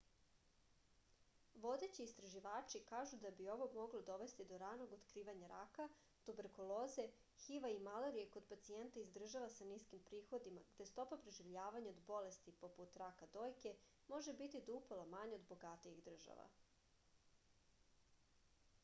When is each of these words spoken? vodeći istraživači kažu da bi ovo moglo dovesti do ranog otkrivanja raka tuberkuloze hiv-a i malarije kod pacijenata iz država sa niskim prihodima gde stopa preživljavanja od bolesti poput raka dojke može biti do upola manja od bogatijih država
vodeći 1.63 2.03
istraživači 2.03 2.79
kažu 2.91 3.17
da 3.25 3.31
bi 3.39 3.45
ovo 3.55 3.65
moglo 3.73 3.99
dovesti 4.09 4.45
do 4.51 4.57
ranog 4.61 4.93
otkrivanja 4.95 5.49
raka 5.51 5.83
tuberkuloze 6.29 7.03
hiv-a 7.43 7.69
i 7.73 7.77
malarije 7.89 8.29
kod 8.37 8.47
pacijenata 8.53 9.03
iz 9.05 9.13
država 9.17 9.49
sa 9.57 9.67
niskim 9.73 10.01
prihodima 10.09 10.63
gde 10.73 10.87
stopa 10.93 11.19
preživljavanja 11.27 11.89
od 11.93 11.99
bolesti 12.09 12.53
poput 12.65 12.97
raka 13.05 13.27
dojke 13.37 13.75
može 14.15 14.33
biti 14.43 14.63
do 14.71 14.79
upola 14.81 15.05
manja 15.13 15.37
od 15.43 15.45
bogatijih 15.53 16.01
država 16.09 16.47